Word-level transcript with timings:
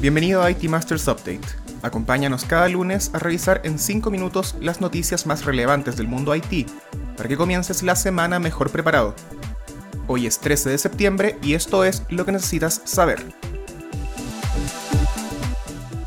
Bienvenido 0.00 0.42
a 0.42 0.50
IT 0.50 0.64
Masters 0.64 1.06
Update. 1.06 1.40
Acompáñanos 1.82 2.44
cada 2.44 2.68
lunes 2.68 3.12
a 3.14 3.20
revisar 3.20 3.60
en 3.62 3.78
5 3.78 4.10
minutos 4.10 4.56
las 4.60 4.80
noticias 4.80 5.24
más 5.24 5.44
relevantes 5.44 5.96
del 5.96 6.08
mundo 6.08 6.34
IT, 6.34 6.68
para 7.16 7.28
que 7.28 7.36
comiences 7.36 7.84
la 7.84 7.94
semana 7.94 8.40
mejor 8.40 8.70
preparado. 8.70 9.14
Hoy 10.08 10.26
es 10.26 10.40
13 10.40 10.70
de 10.70 10.78
septiembre 10.78 11.38
y 11.42 11.54
esto 11.54 11.84
es 11.84 12.02
lo 12.10 12.26
que 12.26 12.32
necesitas 12.32 12.82
saber. 12.84 13.22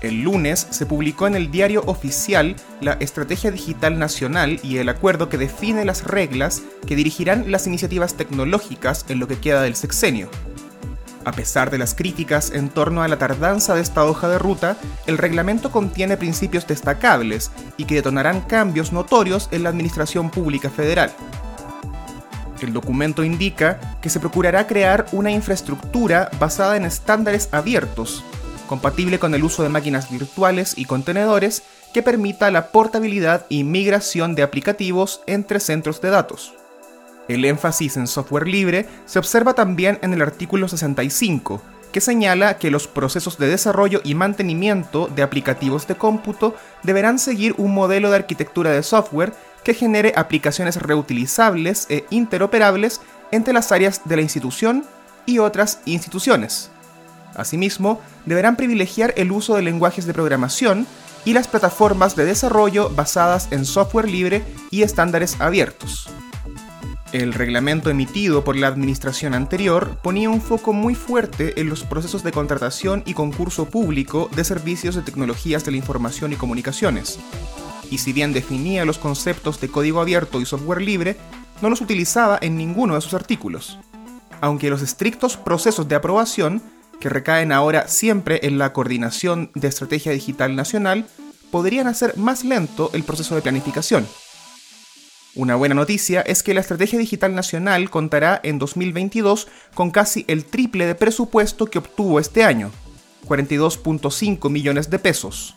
El 0.00 0.22
lunes 0.22 0.66
se 0.70 0.86
publicó 0.86 1.26
en 1.26 1.34
el 1.34 1.50
diario 1.50 1.82
oficial 1.86 2.56
la 2.80 2.94
Estrategia 2.94 3.50
Digital 3.50 3.98
Nacional 3.98 4.60
y 4.62 4.78
el 4.78 4.88
acuerdo 4.88 5.28
que 5.28 5.36
define 5.36 5.84
las 5.84 6.04
reglas 6.04 6.62
que 6.86 6.96
dirigirán 6.96 7.52
las 7.52 7.66
iniciativas 7.66 8.14
tecnológicas 8.14 9.04
en 9.08 9.18
lo 9.18 9.28
que 9.28 9.38
queda 9.38 9.60
del 9.60 9.76
sexenio. 9.76 10.30
A 11.26 11.32
pesar 11.32 11.72
de 11.72 11.78
las 11.78 11.96
críticas 11.96 12.52
en 12.52 12.68
torno 12.68 13.02
a 13.02 13.08
la 13.08 13.18
tardanza 13.18 13.74
de 13.74 13.80
esta 13.80 14.04
hoja 14.04 14.28
de 14.28 14.38
ruta, 14.38 14.76
el 15.06 15.18
reglamento 15.18 15.72
contiene 15.72 16.16
principios 16.16 16.68
destacables 16.68 17.50
y 17.76 17.84
que 17.84 17.96
detonarán 17.96 18.42
cambios 18.42 18.92
notorios 18.92 19.48
en 19.50 19.64
la 19.64 19.70
administración 19.70 20.30
pública 20.30 20.70
federal. 20.70 21.10
El 22.60 22.72
documento 22.72 23.24
indica 23.24 23.98
que 24.00 24.08
se 24.08 24.20
procurará 24.20 24.68
crear 24.68 25.06
una 25.10 25.32
infraestructura 25.32 26.30
basada 26.38 26.76
en 26.76 26.84
estándares 26.84 27.48
abiertos, 27.50 28.22
compatible 28.68 29.18
con 29.18 29.34
el 29.34 29.42
uso 29.42 29.64
de 29.64 29.68
máquinas 29.68 30.08
virtuales 30.08 30.74
y 30.78 30.84
contenedores 30.84 31.64
que 31.92 32.04
permita 32.04 32.52
la 32.52 32.68
portabilidad 32.68 33.46
y 33.48 33.64
migración 33.64 34.36
de 34.36 34.44
aplicativos 34.44 35.22
entre 35.26 35.58
centros 35.58 36.00
de 36.00 36.10
datos. 36.10 36.54
El 37.28 37.44
énfasis 37.44 37.96
en 37.96 38.06
software 38.06 38.46
libre 38.46 38.86
se 39.04 39.18
observa 39.18 39.54
también 39.54 39.98
en 40.02 40.12
el 40.12 40.22
artículo 40.22 40.68
65, 40.68 41.60
que 41.92 42.00
señala 42.00 42.58
que 42.58 42.70
los 42.70 42.86
procesos 42.86 43.38
de 43.38 43.48
desarrollo 43.48 44.00
y 44.04 44.14
mantenimiento 44.14 45.08
de 45.08 45.22
aplicativos 45.22 45.86
de 45.86 45.96
cómputo 45.96 46.54
deberán 46.82 47.18
seguir 47.18 47.54
un 47.58 47.74
modelo 47.74 48.10
de 48.10 48.16
arquitectura 48.16 48.70
de 48.70 48.82
software 48.82 49.32
que 49.64 49.74
genere 49.74 50.12
aplicaciones 50.14 50.76
reutilizables 50.76 51.86
e 51.88 52.04
interoperables 52.10 53.00
entre 53.32 53.52
las 53.52 53.72
áreas 53.72 54.02
de 54.04 54.16
la 54.16 54.22
institución 54.22 54.84
y 55.26 55.38
otras 55.38 55.80
instituciones. 55.86 56.70
Asimismo, 57.34 58.00
deberán 58.24 58.56
privilegiar 58.56 59.12
el 59.16 59.32
uso 59.32 59.56
de 59.56 59.62
lenguajes 59.62 60.06
de 60.06 60.14
programación 60.14 60.86
y 61.24 61.32
las 61.32 61.48
plataformas 61.48 62.14
de 62.14 62.24
desarrollo 62.24 62.90
basadas 62.90 63.48
en 63.50 63.64
software 63.64 64.08
libre 64.08 64.44
y 64.70 64.82
estándares 64.82 65.40
abiertos. 65.40 66.08
El 67.12 67.32
reglamento 67.32 67.88
emitido 67.88 68.42
por 68.42 68.56
la 68.56 68.66
administración 68.66 69.32
anterior 69.32 69.98
ponía 70.02 70.28
un 70.28 70.40
foco 70.40 70.72
muy 70.72 70.96
fuerte 70.96 71.60
en 71.60 71.68
los 71.68 71.84
procesos 71.84 72.24
de 72.24 72.32
contratación 72.32 73.04
y 73.06 73.14
concurso 73.14 73.66
público 73.66 74.28
de 74.34 74.42
servicios 74.42 74.96
de 74.96 75.02
tecnologías 75.02 75.64
de 75.64 75.70
la 75.70 75.76
información 75.76 76.32
y 76.32 76.36
comunicaciones. 76.36 77.20
Y 77.90 77.98
si 77.98 78.12
bien 78.12 78.32
definía 78.32 78.84
los 78.84 78.98
conceptos 78.98 79.60
de 79.60 79.68
código 79.68 80.00
abierto 80.00 80.40
y 80.40 80.46
software 80.46 80.82
libre, 80.82 81.16
no 81.62 81.70
los 81.70 81.80
utilizaba 81.80 82.38
en 82.42 82.56
ninguno 82.56 82.96
de 82.96 83.00
sus 83.00 83.14
artículos. 83.14 83.78
Aunque 84.40 84.68
los 84.68 84.82
estrictos 84.82 85.36
procesos 85.36 85.88
de 85.88 85.94
aprobación 85.94 86.60
que 86.98 87.08
recaen 87.08 87.52
ahora 87.52 87.86
siempre 87.86 88.40
en 88.42 88.58
la 88.58 88.72
coordinación 88.72 89.52
de 89.54 89.68
estrategia 89.68 90.10
digital 90.10 90.56
nacional, 90.56 91.06
podrían 91.52 91.86
hacer 91.86 92.16
más 92.16 92.44
lento 92.44 92.90
el 92.92 93.04
proceso 93.04 93.36
de 93.36 93.42
planificación. 93.42 94.06
Una 95.36 95.54
buena 95.54 95.74
noticia 95.74 96.22
es 96.22 96.42
que 96.42 96.54
la 96.54 96.60
Estrategia 96.60 96.98
Digital 96.98 97.34
Nacional 97.34 97.90
contará 97.90 98.40
en 98.42 98.58
2022 98.58 99.48
con 99.74 99.90
casi 99.90 100.24
el 100.28 100.46
triple 100.46 100.86
de 100.86 100.94
presupuesto 100.94 101.66
que 101.66 101.78
obtuvo 101.78 102.18
este 102.18 102.42
año, 102.42 102.70
42.5 103.28 104.48
millones 104.48 104.88
de 104.88 104.98
pesos. 104.98 105.54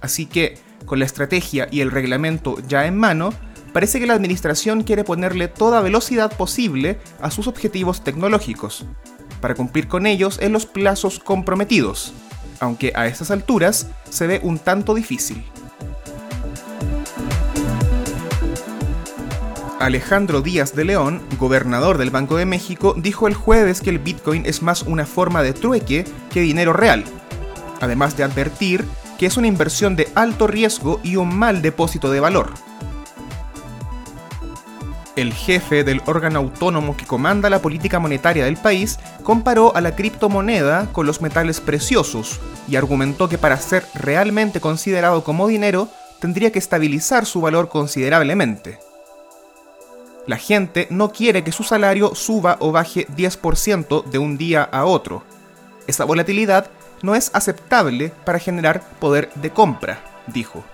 Así 0.00 0.26
que, 0.26 0.58
con 0.86 1.00
la 1.00 1.06
estrategia 1.06 1.66
y 1.72 1.80
el 1.80 1.90
reglamento 1.90 2.58
ya 2.68 2.86
en 2.86 2.96
mano, 2.96 3.34
parece 3.72 3.98
que 3.98 4.06
la 4.06 4.14
Administración 4.14 4.84
quiere 4.84 5.02
ponerle 5.02 5.48
toda 5.48 5.80
velocidad 5.80 6.36
posible 6.36 7.00
a 7.20 7.32
sus 7.32 7.48
objetivos 7.48 8.04
tecnológicos, 8.04 8.86
para 9.40 9.56
cumplir 9.56 9.88
con 9.88 10.06
ellos 10.06 10.38
en 10.40 10.52
los 10.52 10.66
plazos 10.66 11.18
comprometidos, 11.18 12.12
aunque 12.60 12.92
a 12.94 13.08
estas 13.08 13.32
alturas 13.32 13.88
se 14.08 14.28
ve 14.28 14.38
un 14.44 14.60
tanto 14.60 14.94
difícil. 14.94 15.42
Alejandro 19.84 20.40
Díaz 20.40 20.74
de 20.74 20.84
León, 20.84 21.20
gobernador 21.38 21.98
del 21.98 22.08
Banco 22.08 22.36
de 22.36 22.46
México, 22.46 22.94
dijo 22.96 23.28
el 23.28 23.34
jueves 23.34 23.82
que 23.82 23.90
el 23.90 23.98
Bitcoin 23.98 24.46
es 24.46 24.62
más 24.62 24.82
una 24.82 25.04
forma 25.04 25.42
de 25.42 25.52
trueque 25.52 26.06
que 26.30 26.40
dinero 26.40 26.72
real, 26.72 27.04
además 27.82 28.16
de 28.16 28.24
advertir 28.24 28.86
que 29.18 29.26
es 29.26 29.36
una 29.36 29.46
inversión 29.46 29.94
de 29.94 30.08
alto 30.14 30.46
riesgo 30.46 31.00
y 31.02 31.16
un 31.16 31.36
mal 31.36 31.60
depósito 31.60 32.10
de 32.10 32.20
valor 32.20 32.54
el 35.16 35.32
jefe 35.32 35.84
del 35.84 36.02
órgano 36.06 36.40
autónomo 36.40 36.96
que 36.96 37.06
comanda 37.06 37.48
la 37.48 37.62
política 37.62 38.00
monetaria 38.00 38.46
del 38.46 38.56
país, 38.56 38.98
comparó 39.22 39.76
a 39.76 39.80
la 39.80 39.94
criptomoneda 39.94 40.88
con 40.90 41.06
los 41.06 41.20
metales 41.20 41.60
preciosos 41.60 42.40
y 42.66 42.74
argumentó 42.74 43.28
que 43.28 43.38
para 43.38 43.56
ser 43.58 43.86
realmente 43.94 44.60
considerado 44.60 45.22
como 45.22 45.46
dinero 45.46 45.88
tendría 46.18 46.50
que 46.50 46.58
estabilizar 46.58 47.26
su 47.26 47.40
valor 47.40 47.68
considerablemente. 47.68 48.80
La 50.26 50.36
gente 50.36 50.86
no 50.90 51.12
quiere 51.12 51.44
que 51.44 51.52
su 51.52 51.62
salario 51.62 52.14
suba 52.14 52.56
o 52.60 52.72
baje 52.72 53.06
10% 53.08 54.04
de 54.04 54.18
un 54.18 54.38
día 54.38 54.62
a 54.62 54.84
otro. 54.84 55.22
Esa 55.86 56.04
volatilidad 56.04 56.70
no 57.02 57.14
es 57.14 57.30
aceptable 57.34 58.12
para 58.24 58.38
generar 58.38 58.82
poder 58.98 59.30
de 59.34 59.50
compra, 59.50 60.00
dijo 60.26 60.64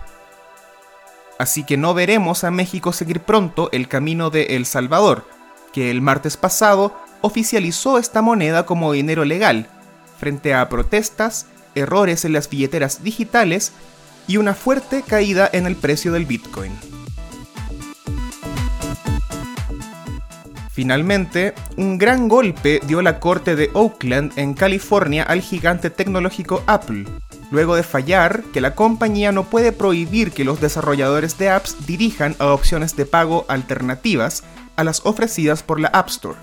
así 1.40 1.64
que 1.64 1.78
no 1.78 1.94
veremos 1.94 2.44
a 2.44 2.50
México 2.50 2.92
seguir 2.92 3.20
pronto 3.20 3.70
el 3.72 3.88
camino 3.88 4.28
de 4.28 4.56
El 4.56 4.66
Salvador, 4.66 5.24
que 5.72 5.90
el 5.90 6.02
martes 6.02 6.36
pasado 6.36 6.94
oficializó 7.22 7.96
esta 7.96 8.20
moneda 8.20 8.66
como 8.66 8.92
dinero 8.92 9.24
legal, 9.24 9.66
frente 10.18 10.52
a 10.52 10.68
protestas, 10.68 11.46
errores 11.74 12.26
en 12.26 12.34
las 12.34 12.50
billeteras 12.50 13.02
digitales 13.02 13.72
y 14.26 14.36
una 14.36 14.52
fuerte 14.52 15.00
caída 15.00 15.48
en 15.50 15.64
el 15.64 15.76
precio 15.76 16.12
del 16.12 16.26
Bitcoin. 16.26 16.99
Finalmente, 20.72 21.52
un 21.76 21.98
gran 21.98 22.28
golpe 22.28 22.80
dio 22.86 23.02
la 23.02 23.18
corte 23.18 23.56
de 23.56 23.70
Oakland 23.74 24.32
en 24.36 24.54
California 24.54 25.24
al 25.24 25.40
gigante 25.40 25.90
tecnológico 25.90 26.62
Apple, 26.66 27.06
luego 27.50 27.74
de 27.74 27.82
fallar 27.82 28.44
que 28.52 28.60
la 28.60 28.76
compañía 28.76 29.32
no 29.32 29.44
puede 29.44 29.72
prohibir 29.72 30.30
que 30.30 30.44
los 30.44 30.60
desarrolladores 30.60 31.36
de 31.38 31.50
apps 31.50 31.86
dirijan 31.86 32.36
a 32.38 32.46
opciones 32.46 32.94
de 32.94 33.04
pago 33.04 33.44
alternativas 33.48 34.44
a 34.76 34.84
las 34.84 35.04
ofrecidas 35.04 35.64
por 35.64 35.80
la 35.80 35.88
App 35.88 36.08
Store. 36.08 36.38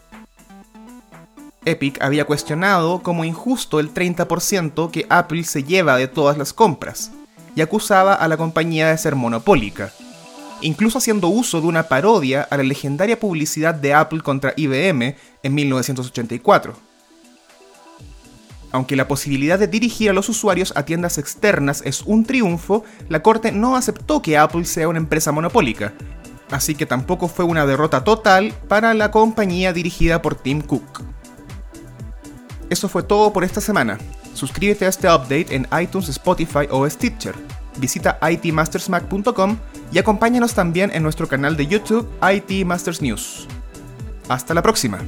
Epic 1.63 2.01
había 2.01 2.25
cuestionado 2.25 3.01
como 3.03 3.25
injusto 3.25 3.79
el 3.79 3.93
30% 3.93 4.91
que 4.91 5.05
Apple 5.09 5.43
se 5.45 5.63
lleva 5.63 5.97
de 5.97 6.07
todas 6.07 6.37
las 6.37 6.53
compras, 6.53 7.11
y 7.55 7.61
acusaba 7.61 8.13
a 8.13 8.27
la 8.27 8.37
compañía 8.37 8.89
de 8.89 8.97
ser 8.97 9.15
monopólica, 9.15 9.91
incluso 10.61 10.97
haciendo 10.97 11.27
uso 11.27 11.61
de 11.61 11.67
una 11.67 11.83
parodia 11.83 12.47
a 12.49 12.57
la 12.57 12.63
legendaria 12.63 13.19
publicidad 13.19 13.75
de 13.75 13.93
Apple 13.93 14.21
contra 14.21 14.53
IBM 14.55 15.15
en 15.43 15.55
1984. 15.55 16.73
Aunque 18.71 18.95
la 18.95 19.07
posibilidad 19.07 19.57
de 19.57 19.67
dirigir 19.67 20.09
a 20.09 20.13
los 20.13 20.29
usuarios 20.29 20.73
a 20.75 20.83
tiendas 20.83 21.17
externas 21.17 21.81
es 21.85 22.01
un 22.01 22.25
triunfo, 22.25 22.83
la 23.09 23.23
Corte 23.23 23.51
no 23.51 23.75
aceptó 23.75 24.21
que 24.21 24.37
Apple 24.37 24.65
sea 24.65 24.89
una 24.89 24.99
empresa 24.99 25.31
monopólica, 25.31 25.93
así 26.51 26.75
que 26.75 26.85
tampoco 26.85 27.27
fue 27.27 27.45
una 27.45 27.65
derrota 27.65 28.03
total 28.03 28.53
para 28.67 28.93
la 28.93 29.09
compañía 29.11 29.73
dirigida 29.73 30.21
por 30.21 30.35
Tim 30.35 30.61
Cook. 30.61 31.03
Eso 32.69 32.89
fue 32.89 33.03
todo 33.03 33.31
por 33.31 33.45
esta 33.45 33.61
semana. 33.61 33.97
Suscríbete 34.33 34.85
a 34.85 34.89
este 34.89 35.07
update 35.07 35.55
en 35.55 35.67
iTunes, 35.81 36.09
Spotify 36.09 36.67
o 36.69 36.87
Stitcher. 36.89 37.35
Visita 37.77 38.19
itmastersmac.com 38.21 39.57
y 39.91 39.97
acompáñanos 39.99 40.53
también 40.53 40.91
en 40.93 41.03
nuestro 41.03 41.27
canal 41.27 41.55
de 41.55 41.67
YouTube 41.67 42.07
IT 42.21 42.65
Masters 42.65 43.01
News. 43.01 43.47
Hasta 44.27 44.53
la 44.53 44.61
próxima. 44.61 44.99